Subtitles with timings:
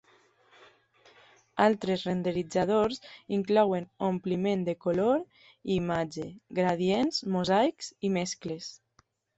[1.65, 2.99] Altres renderitzadors
[3.39, 6.29] inclouen ompliment de color i imatge,
[6.63, 8.75] gradients, mosaics i mescles.